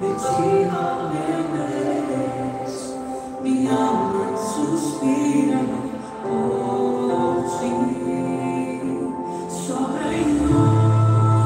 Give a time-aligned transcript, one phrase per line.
[0.00, 1.94] de ti alegres,
[3.42, 5.58] minha alma suspira
[6.22, 7.74] por ti.
[9.48, 11.38] Sobra em nós,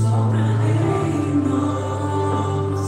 [0.00, 2.80] sobra em nós,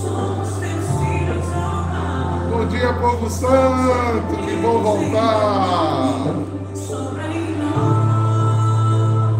[0.00, 2.50] somos teus filhos amados.
[2.50, 6.24] Bom dia, povo santo, que bom voltar.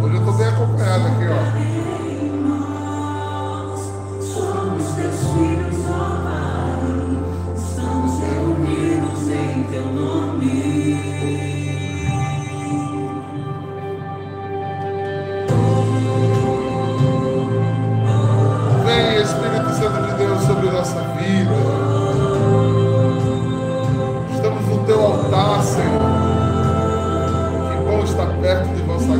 [0.02, 1.69] Hoje eu tô bem acompanhado aqui, ó.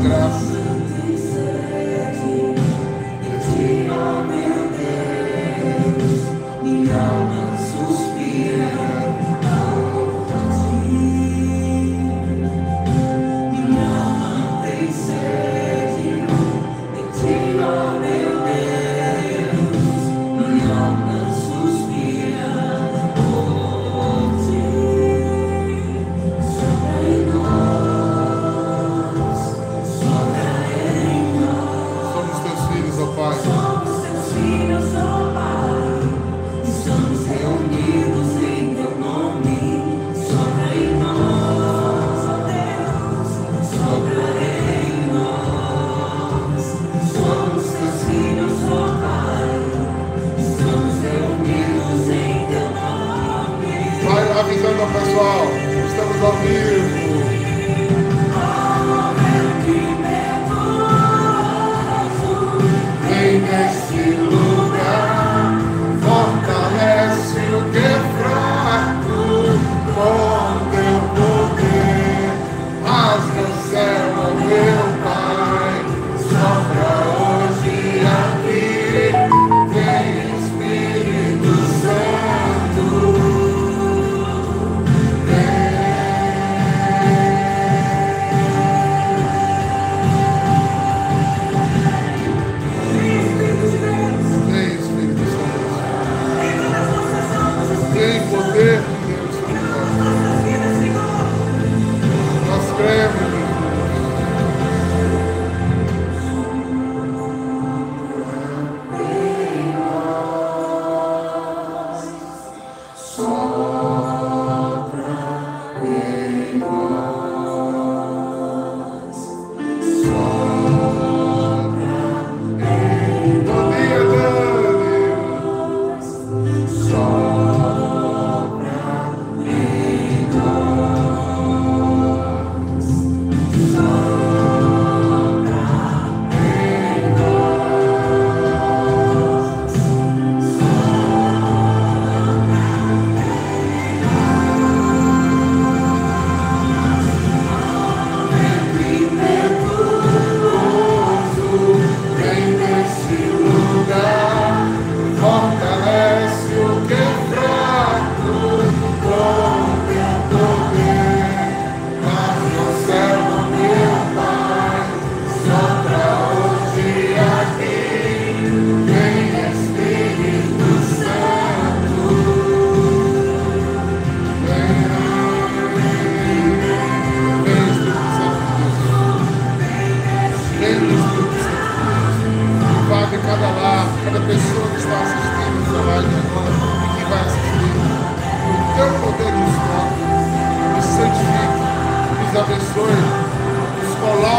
[0.00, 0.49] paragraph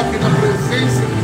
[0.01, 1.20] toque na presença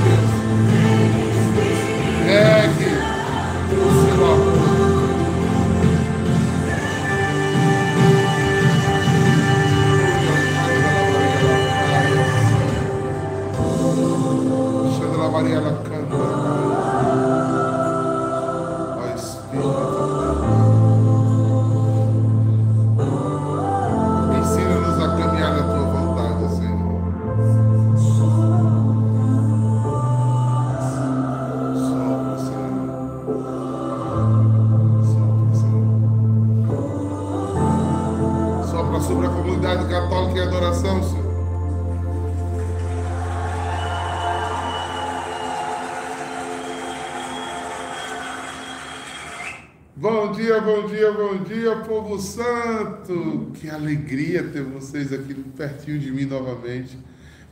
[50.48, 53.52] Bom dia, bom dia, bom dia, povo santo!
[53.56, 56.98] Que alegria ter vocês aqui pertinho de mim novamente.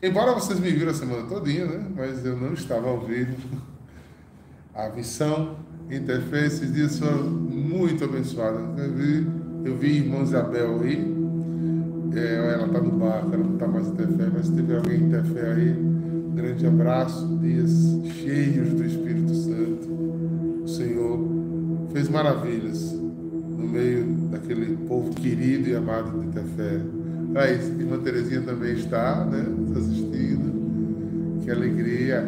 [0.01, 1.87] Embora vocês me viram a semana todinha, né?
[1.93, 3.35] Mas eu não estava ao vivo.
[4.73, 5.57] A missão
[5.91, 8.61] Interfé esses dias foram muito abençoadas.
[8.77, 9.27] Eu vi,
[9.65, 11.15] eu vi irmã Isabel aí.
[12.15, 15.71] É, ela está no barco, ela não está mais Interfé, mas teve alguém Interfé aí.
[15.71, 18.84] Um grande abraço, dias cheios do
[22.05, 26.81] fez maravilhas no meio daquele povo querido e amado de Tefé.
[27.35, 31.41] Aí, irmã Terezinha também está, né, nos assistindo.
[31.43, 32.23] Que alegria.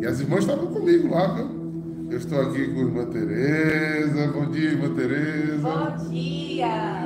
[0.00, 1.62] E as irmãs estavam comigo lá, viu?
[2.10, 4.26] Eu estou aqui com a irmã Tereza.
[4.28, 5.58] Bom dia, irmã Tereza.
[5.62, 7.02] Bom dia.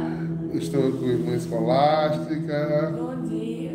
[0.54, 2.94] Estou com a irmã Escolástica.
[2.96, 3.72] Bom dia.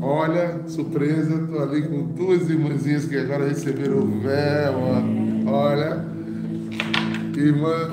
[0.00, 4.74] Olha, surpresa, estou ali com duas irmãzinhas que agora receberam o véu.
[4.74, 5.50] ó.
[5.50, 6.12] Olha,
[7.40, 7.90] irmã,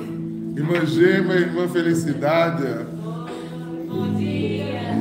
[0.55, 2.63] irmã Gema, irmã Felicidade.
[3.87, 4.93] Bom dia.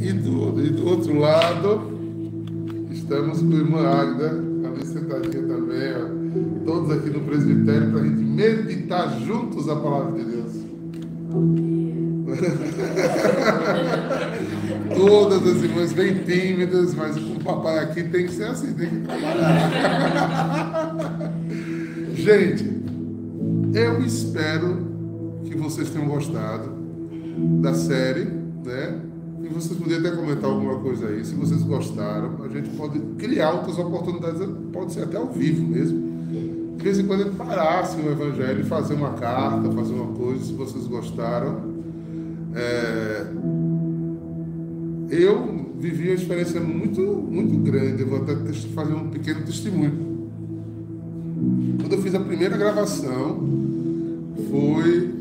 [0.00, 1.82] E do, e do outro lado,
[2.90, 6.08] estamos com a irmã Águida, ali sentadinha também, ó.
[6.64, 10.54] todos aqui no presbitério, para a gente meditar juntos a palavra de Deus.
[14.96, 19.00] Todas as irmãs bem tímidas, mas o papai aqui tem que ser assim, tem que
[19.00, 20.96] trabalhar.
[22.14, 22.73] Gente,
[23.74, 24.76] eu espero
[25.44, 26.70] que vocês tenham gostado
[27.60, 29.00] da série, né?
[29.42, 31.24] E vocês poderiam até comentar alguma coisa aí.
[31.24, 34.40] Se vocês gostaram, a gente pode criar outras oportunidades,
[34.72, 36.14] pode ser até ao vivo mesmo.
[36.76, 40.14] De vez em quando a gente parasse o evangelho e fazer uma carta, fazer uma
[40.14, 41.74] coisa, se vocês gostaram.
[42.54, 43.26] É,
[45.10, 48.02] eu vivi uma experiência muito, muito grande.
[48.02, 48.34] Eu vou até
[48.74, 50.03] fazer um pequeno testemunho.
[51.80, 53.40] Quando eu fiz a primeira gravação,
[54.50, 55.14] foi,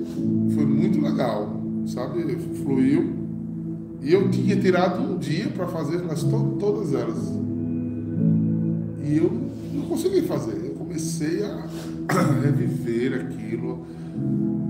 [0.54, 2.36] foi muito legal, sabe?
[2.64, 3.14] Fluiu.
[4.02, 7.18] E eu tinha tirado um dia para fazer mas to todas elas.
[9.04, 9.32] E eu
[9.74, 10.62] não consegui fazer.
[10.66, 11.68] Eu comecei a
[12.44, 13.86] reviver aquilo.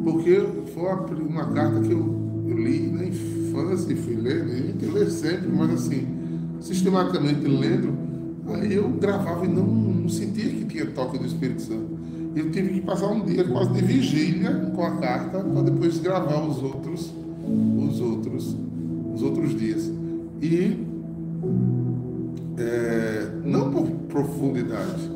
[0.03, 4.43] Porque foi uma, carta que eu, eu li na infância e fui né?
[4.43, 6.05] tenho que ler sempre, mas assim,
[6.59, 7.93] sistematicamente lendo,
[8.69, 11.97] eu gravava e não, não sentia que tinha toque do Espírito Santo.
[12.35, 16.41] Eu tive que passar um dia quase de vigília com a carta para depois gravar
[16.41, 17.13] os outros,
[17.77, 18.55] os outros,
[19.13, 19.91] os outros dias.
[20.41, 20.85] E
[22.57, 25.09] é, não por profundidade,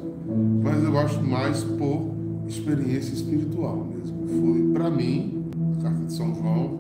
[0.64, 2.12] mas eu acho mais por
[2.48, 4.28] experiência espiritual mesmo.
[4.28, 5.44] Foi para mim,
[5.80, 6.78] a carta de São João,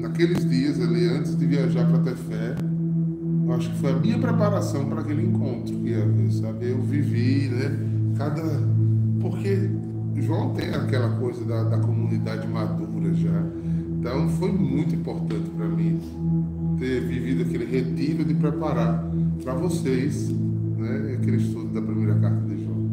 [0.00, 2.56] naqueles dias ali antes de viajar para Tefé,
[3.48, 6.68] eu acho que foi a minha preparação para aquele encontro que sabe?
[6.68, 7.78] Eu vivi, né?
[8.18, 8.42] Cada.
[9.20, 9.70] Porque
[10.16, 13.42] João tem aquela coisa da, da comunidade madura já.
[13.98, 15.98] Então foi muito importante para mim
[16.78, 19.10] ter vivido aquele retiro de preparar
[19.42, 22.88] para vocês né, aquele estudo da primeira carta de João.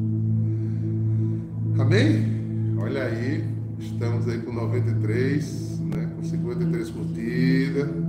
[1.80, 2.76] Amém?
[2.80, 3.44] Olha aí,
[3.78, 8.05] estamos aí com 93, né, com 53 curtidas.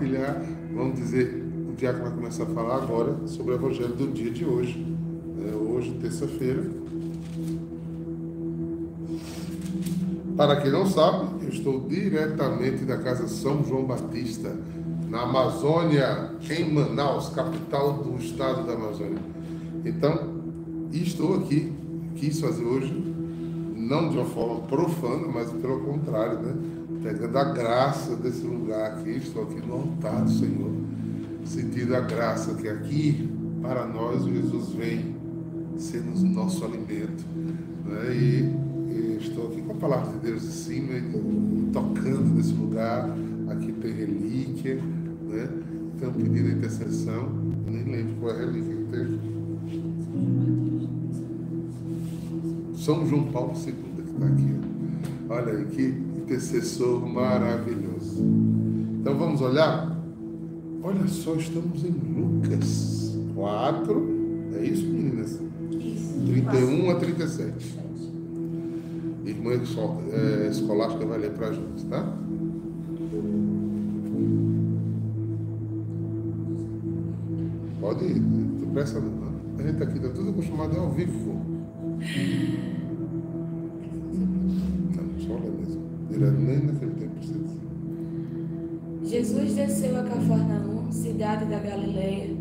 [0.00, 0.42] Compartilhar.
[0.74, 4.44] Vamos dizer, o Diácono vai começar a falar agora sobre o Evangelho do dia de
[4.44, 4.78] hoje.
[5.36, 6.64] né, hoje, terça-feira.
[10.36, 14.56] Para quem não sabe, eu estou diretamente da Casa São João Batista,
[15.08, 19.18] na Amazônia, em Manaus, capital do estado da Amazônia.
[19.84, 20.40] Então,
[20.92, 21.72] estou aqui,
[22.16, 22.92] quis fazer hoje,
[23.76, 26.54] não de uma forma profana, mas pelo contrário, né?
[27.02, 30.72] Pegando a graça desse lugar aqui, estou aqui no altar do Senhor,
[31.44, 33.30] sentindo a graça que aqui,
[33.62, 35.16] para nós, Jesus vem
[35.78, 37.24] sendo nosso alimento.
[37.84, 38.14] Né?
[38.14, 40.94] E e estou aqui com a palavra de Deus em cima,
[41.72, 43.08] tocando nesse lugar.
[43.48, 45.48] Aqui tem relíquia, né?
[45.96, 47.28] Então pedindo a intercessão.
[47.66, 49.20] Nem lembro qual é a relíquia que tem.
[52.74, 54.54] São João Paulo II que está aqui.
[55.28, 58.22] Olha aí, que intercessor maravilhoso.
[59.00, 59.90] Então vamos olhar?
[60.80, 64.52] Olha só, estamos em Lucas 4.
[64.54, 65.40] É isso, meninas?
[65.72, 66.20] Isso.
[66.24, 67.80] 31 a 37.
[69.26, 72.16] Irmã é, escolástica vai ler para gente, tá?
[77.80, 79.10] Pode ir, não pressa não.
[79.10, 79.26] tá?
[79.58, 81.40] A gente aqui está tudo acostumado ao vivo.
[89.02, 92.36] Jesus desceu a Cafarnaum, cidade da Galileia,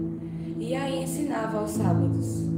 [0.59, 2.49] e aí ensinava aos sábados.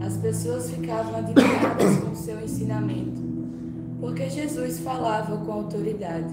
[0.00, 3.20] As pessoas ficavam admiradas com seu ensinamento,
[4.00, 6.32] porque Jesus falava com autoridade.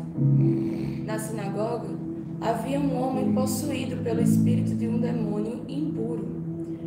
[1.04, 1.90] Na sinagoga
[2.40, 6.28] havia um homem possuído pelo espírito de um demônio impuro,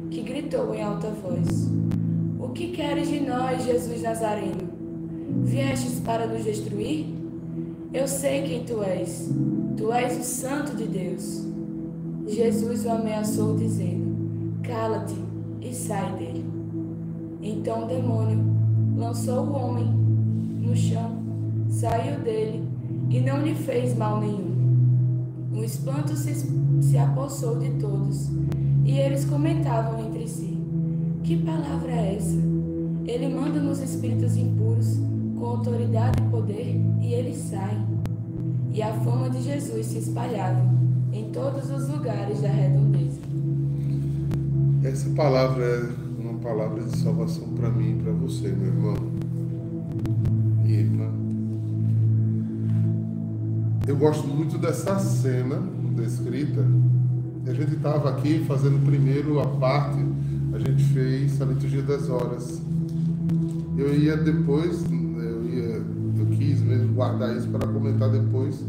[0.09, 1.69] que gritou em alta voz:
[2.39, 4.73] O que queres de nós, Jesus Nazareno?
[5.43, 7.24] Viestes para nos destruir?
[7.95, 9.31] Eu sei quem tu és.
[9.77, 11.45] Tu és o Santo de Deus.
[12.27, 15.15] Jesus o ameaçou, dizendo: Cala-te
[15.61, 16.45] e sai dele.
[17.41, 18.41] Então o demônio
[18.97, 19.87] lançou o homem
[20.61, 21.23] no chão,
[21.69, 22.69] saiu dele
[23.11, 24.55] e não lhe fez mal nenhum.
[25.53, 26.35] Um espanto se,
[26.83, 28.29] se apossou de todos
[28.85, 30.59] e eles comentavam entre si:
[31.23, 32.39] Que palavra é essa?
[33.07, 34.99] Ele manda nos espíritos impuros
[35.45, 37.85] com autoridade e poder e eles saem.
[38.73, 40.65] E a fama de Jesus se espalhava
[41.13, 43.21] em todos os lugares da redondeza.
[44.83, 48.95] Essa palavra é uma palavra de salvação para mim e para você, meu irmão.
[50.63, 51.11] Minha irmã.
[53.87, 55.63] Eu gosto muito dessa cena
[55.95, 56.65] descrita.
[57.47, 59.99] A gente estava aqui fazendo primeiro a parte,
[60.55, 62.63] a gente fez a liturgia das horas.
[63.77, 64.83] Eu ia depois,
[67.05, 68.65] guardar isso para comentar depois,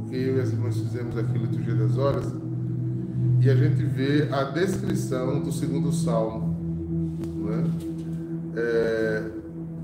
[0.00, 2.26] porque eu e as irmãs fizemos aqui liturgia das horas,
[3.40, 6.56] e a gente vê a descrição do segundo salmo.
[7.44, 7.64] Né?
[8.56, 9.24] É,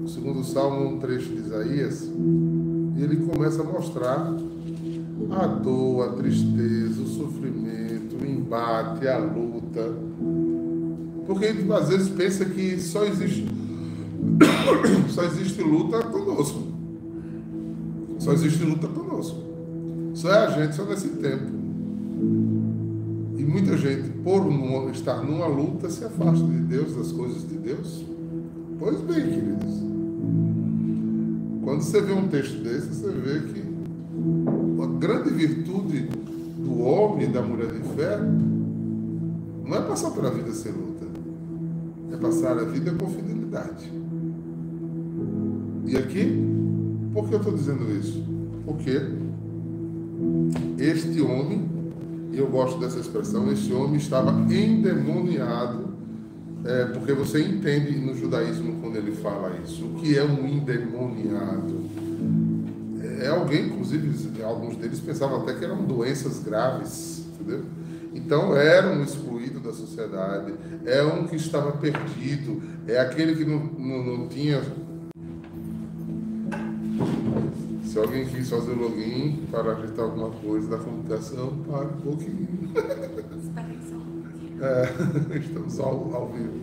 [0.00, 2.02] o segundo salmo um trecho de Isaías,
[2.96, 4.34] e ele começa a mostrar
[5.30, 9.94] a dor, a tristeza, o sofrimento, o embate, a luta.
[11.26, 13.46] Porque a gente às vezes pensa que só existe,
[15.10, 16.73] só existe luta conosco.
[18.24, 19.38] Só existe luta conosco.
[20.14, 21.44] Só é a gente, só nesse tempo.
[23.36, 24.50] E muita gente, por
[24.90, 28.02] estar numa luta, se afasta de Deus, das coisas de Deus.
[28.78, 29.74] Pois bem, queridos.
[31.64, 33.62] Quando você vê um texto desse, você vê que
[34.82, 36.08] a grande virtude
[36.64, 38.18] do homem e da mulher de fé
[39.66, 41.04] não é passar pela vida sem luta,
[42.10, 43.92] é passar a vida com fidelidade.
[45.86, 46.63] E aqui,
[47.14, 48.22] por que eu estou dizendo isso?
[48.66, 49.00] Porque
[50.78, 51.66] este homem,
[52.32, 55.94] e eu gosto dessa expressão, este homem estava endemoniado,
[56.64, 61.84] é, porque você entende no judaísmo quando ele fala isso, o que é um endemoniado
[63.24, 67.64] é alguém, inclusive, alguns deles pensavam até que eram doenças graves, entendeu?
[68.14, 70.54] Então era um excluído da sociedade,
[70.84, 74.62] é um que estava perdido, é aquele que não, não, não tinha.
[77.94, 82.48] Se alguém quis fazer o login para ajeitar alguma coisa da computação, para um pouquinho.
[84.60, 86.58] É, estamos ao, ao vivo.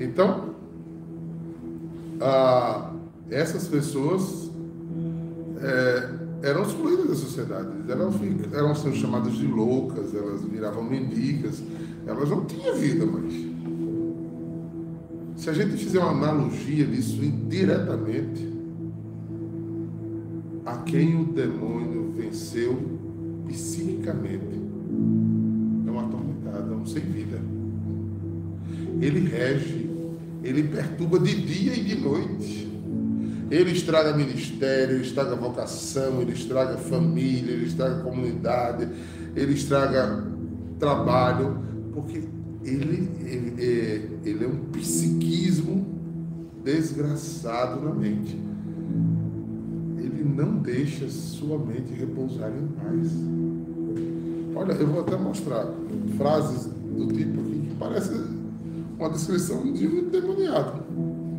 [0.00, 0.54] Então,
[2.22, 2.90] ah,
[3.30, 4.50] essas pessoas
[5.60, 7.68] é, eram excluídas da sociedade.
[7.86, 8.14] Elas
[8.54, 11.62] eram sendo chamadas de loucas, elas viravam mendigas,
[12.06, 13.34] elas não tinham vida mais.
[15.36, 18.51] Se a gente fizer uma analogia disso indiretamente,
[20.64, 22.78] a quem o demônio venceu
[23.46, 24.60] psiquicamente
[25.86, 27.40] é um atormentado, é um sem vida.
[29.00, 29.90] Ele rege,
[30.42, 32.68] ele perturba de dia e de noite.
[33.50, 38.88] Ele estraga ministério, ele estraga vocação, ele estraga família, ele estraga comunidade,
[39.36, 40.24] ele estraga
[40.78, 41.58] trabalho,
[41.92, 42.22] porque
[42.64, 45.86] ele, ele, é, ele é um psiquismo
[46.64, 48.51] desgraçado na mente.
[50.34, 53.12] Não deixa sua mente repousar em paz.
[54.54, 55.66] Olha, eu vou até mostrar
[56.16, 58.14] frases do tipo aqui que parece
[58.98, 60.82] uma descrição de um endemoniado,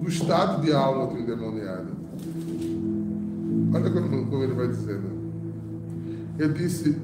[0.01, 1.87] do estado de alma do endemoniado.
[3.73, 5.13] Olha como, ele vai dizendo.
[6.37, 6.95] Eu disse,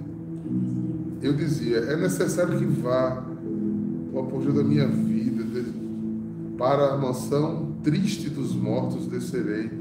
[1.22, 3.24] eu dizia, é necessário que vá
[4.14, 5.20] o apogeu da minha vida,
[6.58, 9.72] para a mansão triste dos mortos descerei,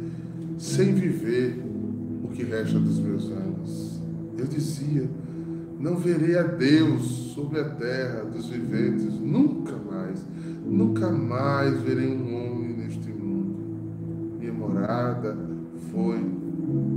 [0.58, 1.67] sem viver
[2.38, 4.00] que resta dos meus anos.
[4.38, 5.10] Eu dizia,
[5.76, 10.24] não verei a Deus sobre a terra dos viventes, nunca mais,
[10.64, 14.38] nunca mais verei um homem neste mundo.
[14.38, 15.36] Minha morada
[15.90, 16.24] foi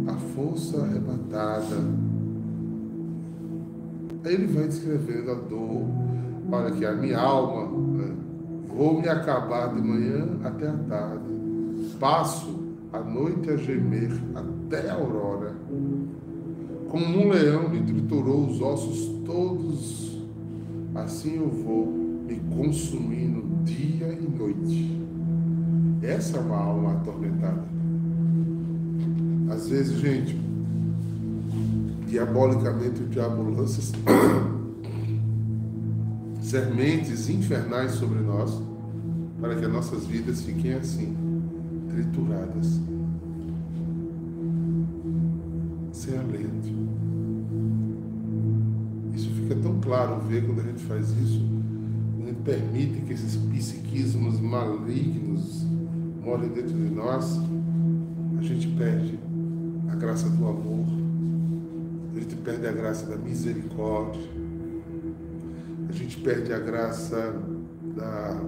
[0.08, 1.76] a força arrebatada.
[4.24, 5.88] Aí ele vai descrevendo a dor.
[6.52, 7.64] Olha que a minha alma,
[7.98, 8.14] né?
[8.68, 11.26] vou me acabar de manhã até a tarde.
[12.00, 12.60] Passo
[12.94, 14.12] a noite a gemer
[14.72, 15.54] até a aurora.
[16.88, 20.18] Como um leão me triturou os ossos todos,
[20.96, 25.02] assim eu vou me consumindo dia e noite.
[26.02, 27.64] Essa é uma alma atormentada.
[29.50, 30.40] Às vezes, gente,
[32.08, 33.82] diabolicamente o diabo lança
[36.42, 38.62] sementes infernais sobre nós
[39.40, 41.16] para que as nossas vidas fiquem assim,
[41.90, 42.80] trituradas,
[46.12, 46.68] sem alento.
[49.16, 51.40] Isso fica tão claro ver quando a gente faz isso,
[52.16, 55.66] quando a gente permite que esses psiquismos malignos
[56.22, 57.40] morem dentro de nós,
[58.38, 59.20] a gente perde
[59.90, 60.86] a graça do amor,
[62.16, 64.22] a gente perde a graça da misericórdia,
[65.88, 67.36] a gente perde a graça
[67.96, 68.42] da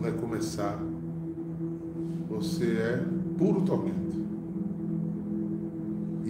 [0.00, 0.78] vai começar,
[2.28, 3.04] você é
[3.38, 4.23] puro tormento.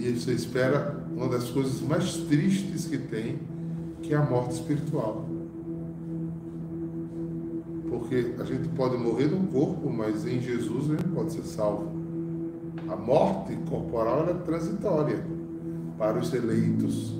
[0.04, 3.38] E você espera uma das coisas mais tristes que tem,
[4.02, 5.24] que é a morte espiritual.
[7.88, 11.90] Porque a gente pode morrer no corpo, mas em Jesus a gente pode ser salvo.
[12.86, 15.24] A morte corporal é transitória
[15.96, 17.14] para os eleitos,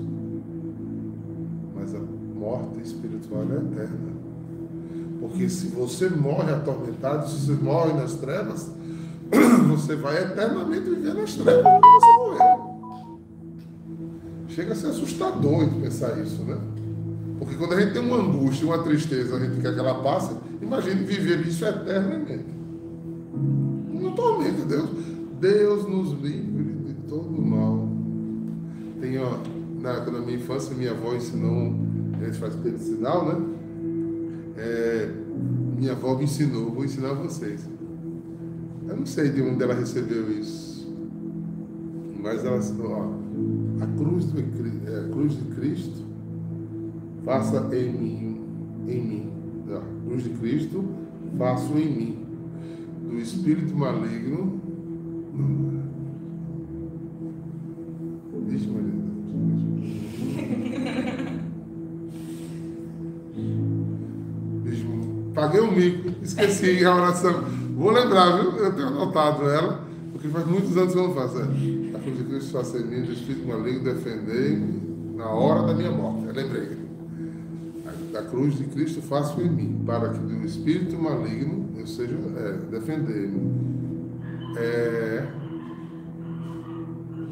[1.73, 4.13] mas a morte espiritual é eterna.
[5.19, 8.71] Porque se você morre atormentado, se você morre nas trevas,
[9.69, 11.65] você vai eternamente viver nas trevas.
[14.55, 16.57] Chega a ser assustador de pensar isso, né?
[17.37, 20.33] Porque quando a gente tem uma angústia, uma tristeza, a gente quer que ela passe,
[20.61, 22.45] imagine viver isso eternamente.
[23.91, 24.89] Não tormenta Deus.
[25.41, 27.85] Deus nos livre de todo mal.
[29.01, 29.39] Tem, ó,
[29.81, 31.75] na, na minha infância, minha avó ensinou,
[32.23, 33.55] gente faz pelo sinal, né?
[34.57, 35.09] é,
[35.77, 37.67] minha avó me ensinou, vou ensinar vocês.
[38.87, 40.87] Eu não sei de onde ela recebeu isso,
[42.21, 43.24] mas ela ó,
[43.81, 46.05] a cruz, do, é, a cruz de Cristo,
[47.23, 48.41] faça em mim,
[48.87, 49.31] em mim.
[49.69, 50.83] A cruz de Cristo,
[51.37, 52.25] faço em mim.
[53.09, 54.61] Do espírito maligno,
[64.63, 67.43] Deixa eu Paguei um mico, esqueci a oração.
[67.75, 68.51] Vou lembrar, viu?
[68.51, 69.84] Eu tenho anotado ela,
[70.15, 71.37] porque faz muitos anos que eu não faço.
[71.39, 71.43] É.
[71.93, 75.91] A cruz de Cristo faça em mim, do Espírito maligno, defendei-me na hora da minha
[75.91, 76.25] morte.
[76.25, 76.85] Eu lembrei.
[78.13, 82.53] Da cruz de Cristo faço em mim, para que do Espírito maligno eu seja, é,
[82.71, 83.59] defender-me.
[84.55, 85.27] É,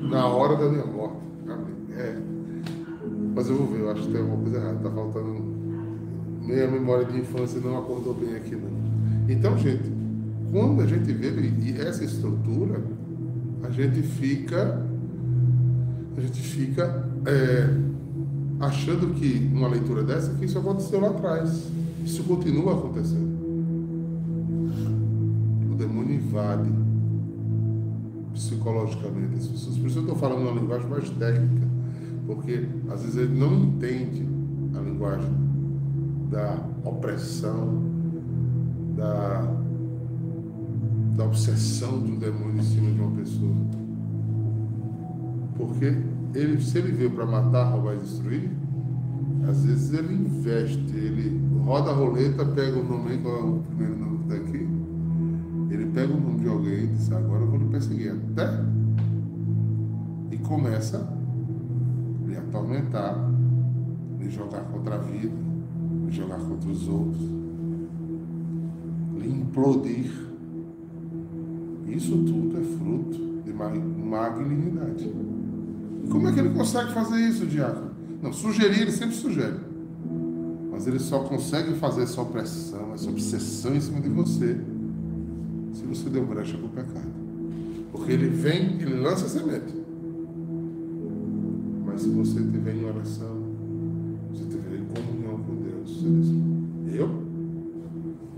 [0.02, 1.20] na hora da minha morte.
[1.48, 1.76] Amém.
[1.96, 2.18] É.
[3.34, 4.76] Mas eu vou ver, eu acho que tem alguma coisa errada.
[4.76, 5.54] Está faltando
[6.42, 8.70] minha memória de infância não acordou bem aqui não.
[9.30, 10.03] Então, gente,
[10.54, 11.30] quando a gente vê
[11.82, 12.80] essa estrutura,
[13.64, 14.86] a gente fica,
[16.16, 17.68] a gente fica é,
[18.60, 21.72] achando que uma leitura dessa que isso aconteceu lá atrás.
[22.06, 23.34] Isso continua acontecendo.
[25.72, 26.70] O demônio invade
[28.32, 29.76] psicologicamente as pessoas.
[29.80, 31.68] Por isso eu estou falando uma linguagem mais técnica,
[32.28, 34.24] porque às vezes ele não entende
[34.78, 35.32] a linguagem
[36.30, 37.82] da opressão,
[38.96, 39.63] da,
[41.16, 43.56] da obsessão do demônio em cima de uma pessoa.
[45.56, 45.96] Porque
[46.34, 48.52] ele, se ele veio para matar, roubar e destruir,
[49.48, 53.98] às vezes ele investe, ele roda a roleta, pega o nome, qual é o primeiro
[53.98, 54.68] nome que está aqui,
[55.70, 58.50] ele pega o nome de alguém e diz, agora eu vou lhe perseguir até
[60.32, 63.16] e começa a lhe atormentar,
[64.20, 65.36] lhe jogar contra a vida,
[66.10, 67.22] jogar contra os outros,
[69.24, 70.33] implodir.
[71.96, 75.12] Isso tudo é fruto de malignidade.
[76.04, 77.92] E como é que ele consegue fazer isso, diácono?
[78.22, 79.58] Não, sugerir, ele sempre sugere.
[80.72, 84.58] Mas ele só consegue fazer essa opressão, essa obsessão em cima de você,
[85.74, 87.14] se você deu brecha para o pecado.
[87.92, 89.74] Porque ele vem, ele lança a semente.
[91.86, 93.44] Mas se você tiver em oração,
[96.94, 97.10] eu?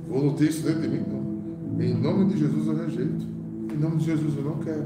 [0.08, 1.04] Vou ter isso dentro de mim?
[1.08, 1.84] Não.
[1.84, 3.36] Em nome de Jesus eu rejeito.
[3.76, 4.86] Em nome de Jesus eu não quero.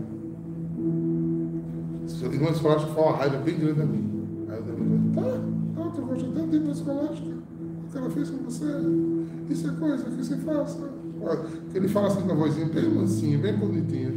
[2.34, 4.25] Irmã escolástica foi uma raiva bem grande a mim.
[4.49, 7.30] Aí o demônio tá, tá, eu gosto tanto de irmã escolástica.
[7.30, 8.65] O que ela fez com você?
[9.47, 10.89] Isso é coisa que você faça.
[11.75, 14.12] Ele fala assim com a vozinha bem mansinha, bem bonitinha.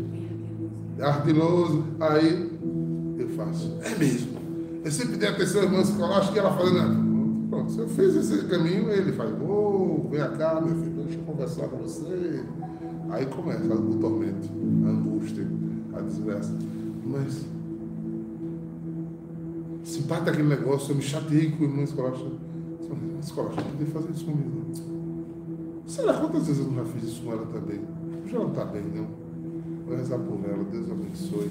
[1.01, 1.85] Ardiloso.
[2.01, 2.59] Aí
[3.19, 3.77] eu faço.
[3.83, 4.39] É mesmo.
[4.83, 7.51] Eu sempre dei atenção à irmã escolástica e ela falando.
[7.51, 9.82] Pronto, se eu fiz esse caminho, ele faz, oh,
[10.13, 12.45] vem cá, meu filho, deixa eu conversar com você.
[13.09, 14.49] Aí começa o tormento,
[14.85, 15.47] a angústia,
[15.95, 16.55] a desgraça.
[17.05, 17.47] Mas
[19.85, 22.13] se bate aquele negócio, eu me chateei com o irmão escolar.
[23.23, 24.63] escola, a gente podia fazer isso comigo.
[25.87, 27.81] Será quantas vezes eu não já fiz isso com ela também?
[28.27, 29.07] Já não está bem, não.
[29.87, 31.51] Vou rezar por ela, Deus abençoe.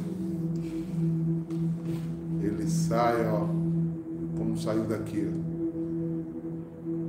[2.42, 3.48] Ele sai, ó,
[4.38, 5.28] como saiu daqui.
[5.28, 5.52] Ó.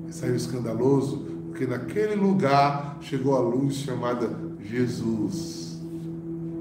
[0.04, 4.30] Ele saiu escandaloso, porque naquele lugar chegou a luz chamada
[4.64, 5.78] Jesus.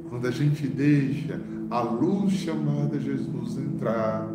[0.09, 4.29] Quando a gente deixa a luz chamada Jesus entrar,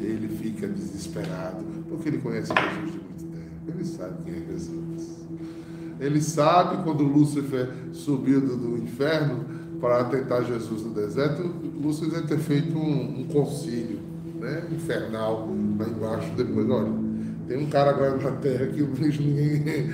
[0.00, 5.18] ele fica desesperado, porque ele conhece Jesus de muito tempo, ele sabe quem é Jesus.
[5.98, 9.44] Ele sabe quando Lúcifer subiu do, inferno
[9.80, 13.98] para tentar Jesus no deserto, Lúcifer deve ter feito um, um concílio
[14.38, 16.70] né, infernal lá embaixo depois.
[16.70, 17.07] Olha,
[17.48, 19.88] tem um cara agora na terra que o bicho ninguém.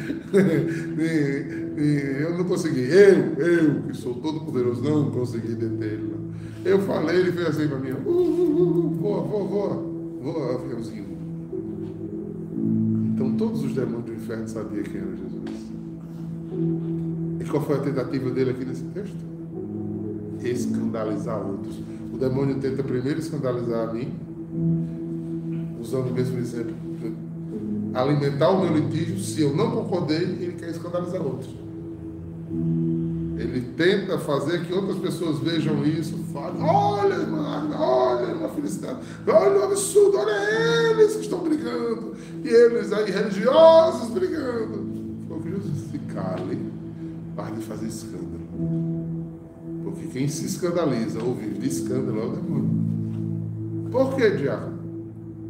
[2.20, 2.80] eu não consegui.
[2.80, 6.14] Eu, eu, que sou todo poderoso, não consegui deter ele.
[6.64, 9.82] Eu falei, ele fez assim para mim: uh, uh, uh, voa, voa, voa,
[10.20, 11.04] voa, aviãozinho.
[13.14, 15.74] Então todos os demônios do inferno sabiam quem era Jesus.
[17.40, 19.16] E qual foi a tentativa dele aqui nesse texto?
[20.42, 21.80] Escandalizar outros.
[22.12, 24.12] O demônio tenta primeiro escandalizar a mim,
[25.80, 26.74] usando o mesmo exemplo,
[27.94, 29.18] alimentar o meu litígio.
[29.20, 31.54] Se eu não concordei, ele quer escandalizar outros.
[33.38, 39.60] Ele tenta fazer que outras pessoas vejam isso, falem, olha, irmã, olha, uma felicidade, olha
[39.60, 44.84] o absurdo, olha eles que estão brigando, e eles aí religiosos brigando.
[45.28, 46.58] Foi que Jesus se cale,
[47.36, 48.24] pare de fazer escândalo.
[49.82, 52.84] Porque quem se escandaliza ou vive de escândalo é o demônio.
[53.90, 54.72] Por que, diabo?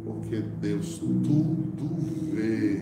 [0.05, 2.79] Porque Deus tudo vê.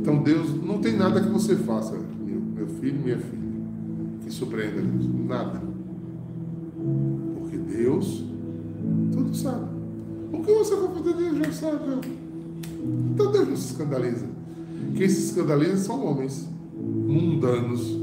[0.00, 3.42] Então Deus não tem nada que você faça, meu, meu filho, minha filha
[4.32, 5.26] surpreenda Deus?
[5.26, 5.62] Nada.
[7.38, 8.24] Porque Deus
[9.12, 9.66] tudo sabe.
[10.32, 12.00] O que você vai fazer, Deus já sabe.
[13.14, 14.26] Então Deus não se escandaliza.
[14.96, 17.98] Quem se escandaliza são homens mundanos,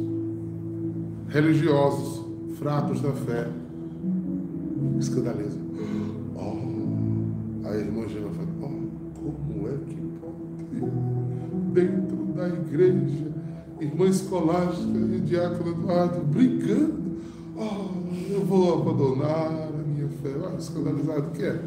[1.28, 2.26] religiosos,
[2.58, 3.50] fracos da fé.
[5.00, 5.59] Escandaliza.
[13.90, 17.20] Irmã escolástica e diácono Eduardo brigando.
[17.58, 20.30] Oh, eu vou abandonar a minha fé.
[20.42, 21.60] Olha, escandalizado que é.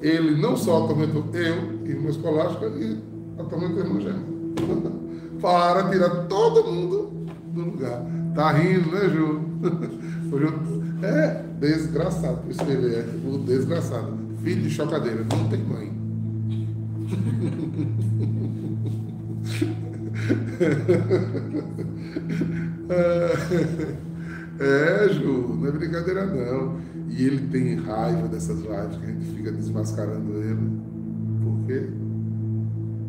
[0.00, 2.98] Ele não só atormentou eu, irmã escolástica, e
[3.38, 4.38] atormentou a irmã Gêmea.
[5.40, 7.10] Para tirar todo mundo
[7.52, 8.04] do lugar.
[8.34, 9.40] Tá rindo, né, Ju?
[11.00, 14.18] É desgraçado, por escrever, é o desgraçado.
[14.42, 15.92] Filho de chocadeira, não tem mãe.
[24.60, 26.80] É, Ju, não é brincadeira não.
[27.08, 30.80] E ele tem raiva dessas lives que a gente fica desmascarando ele.
[31.42, 31.88] Por quê?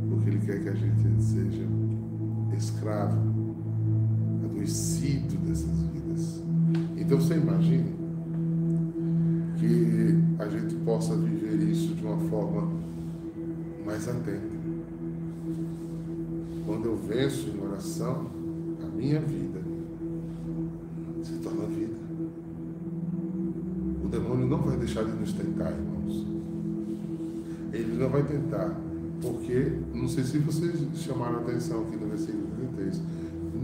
[0.10, 1.66] Porque ele quer que a gente seja
[2.56, 3.18] escravo,
[4.46, 6.44] adoecido dessas vidas.
[6.98, 7.96] Então você imagine
[9.58, 12.72] que a gente possa viver isso de uma forma
[13.86, 14.59] mais atenta
[16.70, 18.28] quando eu venço em oração,
[18.84, 19.60] a minha vida
[21.24, 21.96] se torna vida.
[24.06, 26.28] O demônio não vai deixar de nos tentar, irmãos.
[27.74, 28.80] Ele não vai tentar,
[29.20, 33.02] porque, não sei se vocês chamaram a atenção aqui no versículo 33,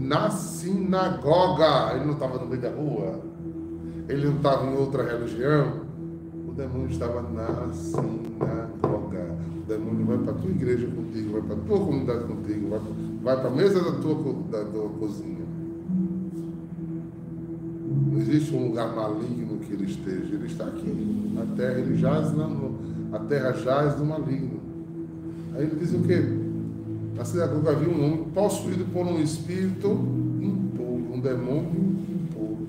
[0.00, 3.20] na sinagoga, ele não estava no meio da rua,
[4.08, 5.82] ele não estava em outra religião,
[6.48, 9.25] o demônio estava na sinagoga
[9.66, 12.80] demônio vai para a tua igreja contigo, vai para a tua comunidade contigo,
[13.22, 14.14] vai, para a mesa da tua,
[14.50, 15.46] da tua cozinha.
[18.12, 21.32] Não existe um lugar maligno que ele esteja, ele está aqui.
[21.34, 22.78] Na terra ele jaz, no,
[23.12, 24.60] a terra jaz do maligno.
[25.54, 26.22] Aí ele diz o quê?
[27.16, 29.88] Na sinagoga havia um homem possuído por um espírito
[30.40, 32.66] impuro, um demônio impuro.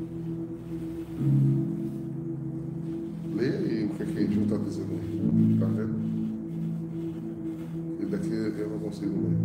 [3.35, 5.53] Leia aí o que, é que a gente está dizendo aí.
[5.53, 6.06] Está vendo?
[8.59, 9.37] Eu não consigo ler.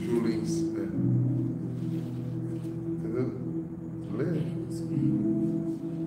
[0.00, 0.88] Julins, é.
[2.98, 3.30] Entendeu?
[4.18, 4.24] Lê.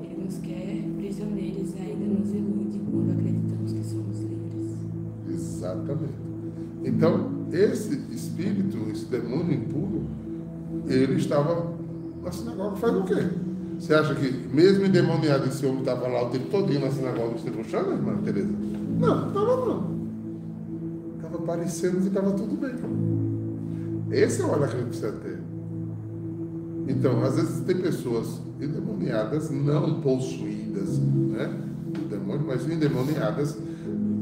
[0.04, 4.76] Ele nos quer prisioneiros e ainda nos ilude quando acreditamos que somos livres.
[5.30, 6.18] Exatamente.
[6.84, 10.04] Então, esse espírito, esse demônio impuro,
[10.88, 11.74] ele estava
[12.24, 12.76] na sinagoga.
[12.76, 13.30] Faz o quê?
[13.80, 17.46] Você acha que, mesmo endemoniado, esse homem estava lá o tempo todo na sinagoga se
[17.46, 18.50] debochando, irmã Tereza?
[19.00, 19.97] Não, estava não.
[21.18, 22.76] Estava parecendo que estava tudo bem.
[24.12, 25.40] Esse é o olhar que a gente precisa ter.
[26.88, 31.54] Então, às vezes tem pessoas endemoniadas, não possuídas, né?
[31.92, 33.58] Do demônio, mas endemoniadas,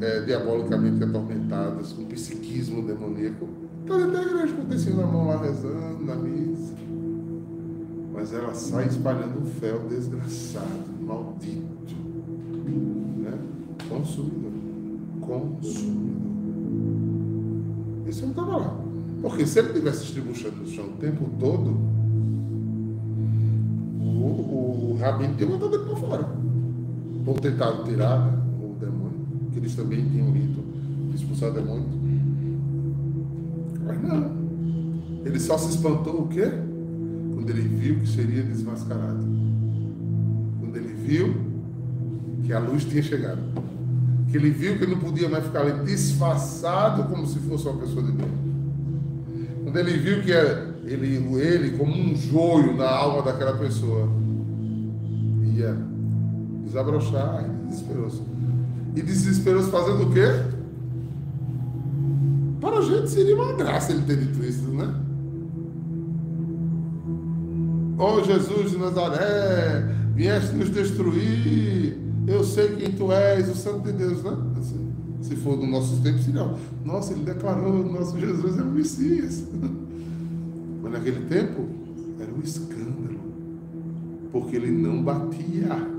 [0.01, 3.47] é, diabolicamente atormentadas, com psiquismo demoníaco.
[3.83, 6.73] Está dentro da igreja, com o tecinho na mão lá rezando, na missa.
[8.13, 10.65] Mas ela sai espalhando um fel desgraçado,
[11.01, 11.95] maldito.
[13.17, 13.37] Né?
[13.87, 14.51] Consumidor.
[15.21, 16.04] Consumidor.
[18.05, 18.77] Isso não estava lá.
[19.21, 21.71] Porque se ele tivesse distribuindo no chão o tempo todo,
[23.99, 26.29] o, o rabino tinha mandado ele para fora.
[27.25, 30.63] Ou tentado tirar né, o demônio, que eles também tinham rito
[31.09, 31.85] de expulsar o demônio.
[33.83, 34.35] Mas não.
[35.25, 36.51] Ele só se espantou o quê?
[37.33, 39.25] Quando ele viu que seria desmascarado.
[40.59, 41.33] Quando ele viu
[42.43, 43.41] que a luz tinha chegado.
[44.35, 48.03] Que ele viu que não podia mais ficar ali disfarçado como se fosse uma pessoa
[48.03, 48.29] de Deus.
[49.63, 50.31] Quando ele viu que
[50.83, 54.09] ele, ele como um joio na alma daquela pessoa,
[55.41, 55.77] ia
[56.65, 58.21] desabrochar e desesperou-se.
[58.97, 60.27] E desesperou-se fazendo o quê?
[62.59, 64.93] Para a gente seria uma graça ele ter dito isso, né?
[67.97, 72.03] Oh Jesus de Nazaré, vieste nos destruir.
[72.27, 74.35] Eu sei quem tu és, o Santo de Deus, né?
[74.57, 76.49] Assim, se for do nosso tempo, seria.
[76.83, 79.43] Nossa, ele declarou: nosso Jesus é o Messias.
[80.81, 81.67] Mas naquele tempo,
[82.19, 83.19] era um escândalo,
[84.31, 85.95] porque ele não batia.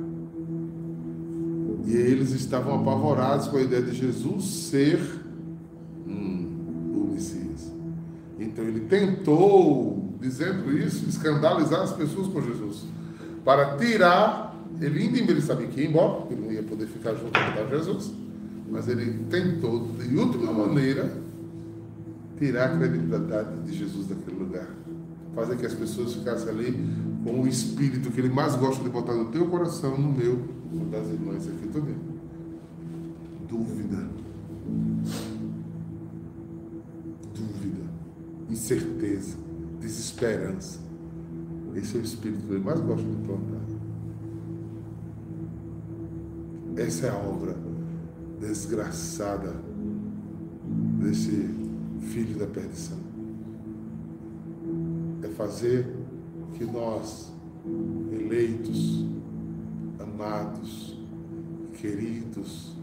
[1.86, 5.00] E eles estavam apavorados com a ideia de Jesus ser
[6.06, 6.48] hum,
[6.92, 7.72] o Messias.
[8.40, 12.84] Então ele tentou, dizendo isso, escandalizar as pessoas com Jesus,
[13.44, 14.45] para tirar
[14.80, 18.12] ele ainda ele sabia que ia embora, porque não ia poder ficar junto com Jesus,
[18.70, 21.10] mas ele tentou, de última maneira,
[22.38, 24.68] tirar a credibilidade de Jesus daquele lugar.
[25.34, 26.72] Fazer que as pessoas ficassem ali
[27.24, 30.40] com o espírito que ele mais gosta de botar no teu coração, no meu,
[30.72, 31.96] no das irmãs aqui também.
[33.48, 34.08] Dúvida.
[37.34, 37.84] Dúvida.
[38.50, 39.36] Incerteza.
[39.80, 40.80] Desesperança.
[41.74, 43.75] Esse é o espírito que ele mais gosta de plantar.
[46.76, 47.56] Essa é a obra
[48.38, 49.54] desgraçada
[51.00, 51.48] desse
[52.02, 52.98] filho da perdição.
[55.22, 55.86] É fazer
[56.52, 57.32] que nós,
[58.12, 59.06] eleitos,
[59.98, 60.98] amados,
[61.80, 62.76] queridos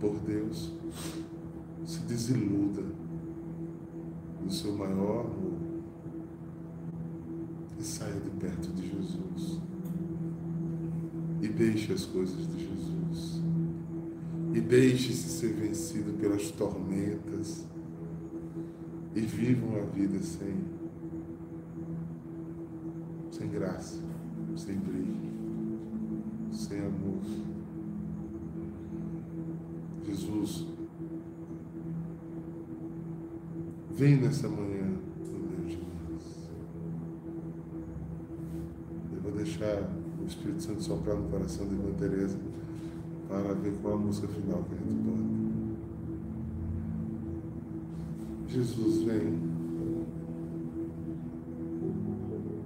[0.00, 0.72] por Deus,
[1.86, 2.82] se desiluda
[4.42, 5.60] do seu maior amor
[7.78, 9.69] e saia de perto de Jesus
[11.40, 13.42] e deixe as coisas de Jesus.
[14.52, 17.64] E deixe-se ser vencido pelas tormentas
[19.14, 20.54] e vivam a vida sem,
[23.30, 24.02] sem graça,
[24.56, 25.16] sem brilho,
[26.52, 27.22] sem amor.
[30.04, 30.66] Jesus,
[33.92, 34.98] vem nessa manhã
[35.32, 36.50] no meu Jesus.
[39.12, 39.88] Eu vou deixar
[40.26, 42.38] Espírito Santo soprar no coração de Irmã Teresa
[43.28, 45.40] para ver qual a música final que a gente pode.
[48.48, 49.38] Jesus vem.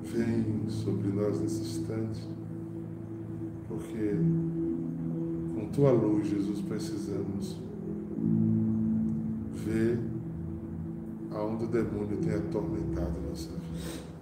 [0.03, 2.23] Vem sobre nós nesse instante,
[3.69, 4.15] porque
[5.55, 7.57] com tua luz, Jesus, precisamos
[9.65, 9.99] ver
[11.33, 14.14] aonde o demônio tem atormentado a nossa vida.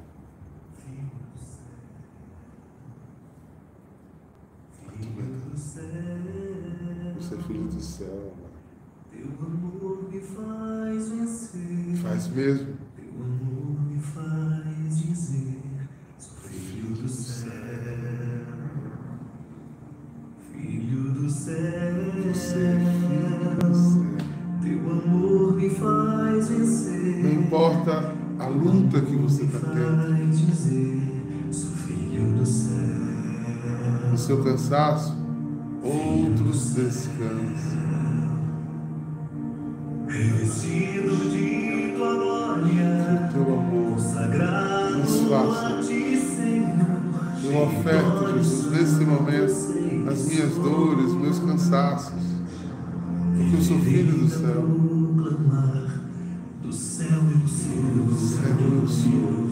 [28.92, 30.12] Luta que você está tendo.
[34.10, 35.16] No seu cansaço,
[35.82, 37.82] outros descansam.
[40.06, 45.72] Revestido de tua glória, Que o teu amor sagrado nos faça
[47.44, 52.12] uma oferta, Jesus, nesse momento, as minhas dores, meus cansaços,
[53.34, 54.82] porque eu sou filho do céu.
[56.62, 57.08] Do céu.
[57.46, 59.42] Senhor, eu sou.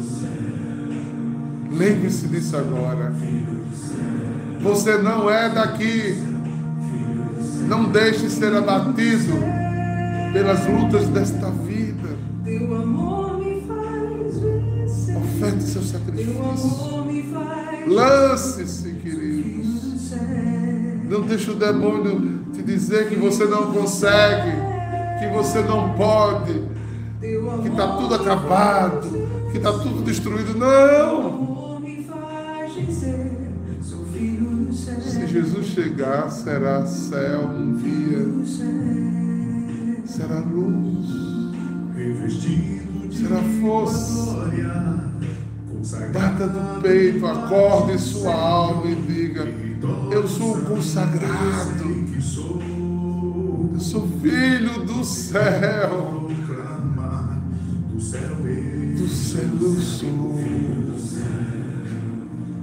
[1.70, 3.12] Lembre-se disso agora.
[4.60, 6.16] Você não é daqui.
[7.66, 9.38] Não deixe ser abatido
[10.32, 12.16] pelas lutas desta vida.
[12.44, 15.16] Teu amor me faz vencer.
[15.16, 16.40] Oferte seu sacrifício.
[17.86, 19.80] Lance-se, queridos.
[19.80, 20.18] Do céu.
[21.08, 24.52] Não deixe o demônio te dizer que você não consegue,
[25.18, 26.62] que você não pode,
[27.20, 30.56] que está tudo acabado, que está tudo destruído.
[30.56, 31.50] Não!
[35.02, 38.26] Se Jesus chegar, será céu um dia,
[40.06, 41.08] será luz,
[43.10, 44.50] será força.
[46.12, 49.46] Bata no peito, acorde sua alma e diga:
[50.10, 51.84] Eu sou consagrado,
[53.74, 56.29] eu sou filho do céu.
[59.30, 60.08] Céu eu sou.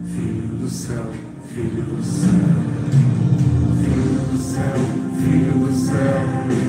[0.06, 1.14] Filho do céu,
[1.48, 2.30] filho do céu.
[3.80, 4.76] Filho do céu,
[5.18, 6.67] filho do céu.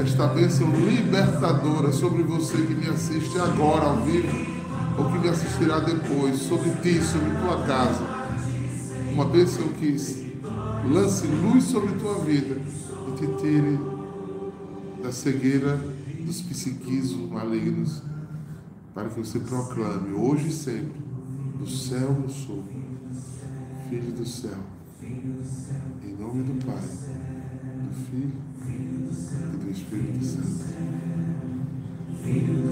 [0.00, 4.56] Esta bênção libertadora sobre você que me assiste agora ao vivo
[4.98, 8.02] ou que me assistirá depois, sobre ti, sobre tua casa.
[9.12, 9.96] Uma bênção que
[10.90, 12.56] lance luz sobre tua vida
[13.08, 13.78] e te tire
[15.02, 15.76] da cegueira
[16.20, 18.02] dos psiquismos malignos,
[18.94, 21.00] para que você proclame hoje e sempre:
[21.58, 22.64] do céu eu sou,
[23.88, 24.58] filho do céu.
[25.02, 26.82] Em nome do Pai,
[28.10, 28.32] Filho
[28.68, 28.70] e
[29.64, 30.66] do Espírito Santo.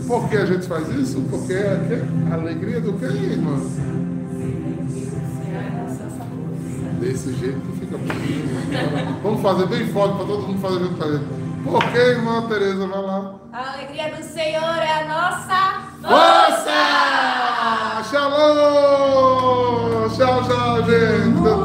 [0.07, 1.21] Por que a gente faz isso?
[1.31, 3.57] Porque é que- a alegria do que, irmã?
[5.53, 7.01] É.
[7.01, 9.21] Desse jeito que fica bonito.
[9.23, 11.25] Vamos fazer bem forte para todo mundo fazer junto com a gente.
[11.65, 12.87] Por que, irmã Tereza?
[12.87, 13.35] Vai lá.
[13.53, 16.71] A alegria do Senhor é a nossa Força!
[18.11, 20.09] Shalom!
[20.11, 21.64] Tchau, tchau, gente!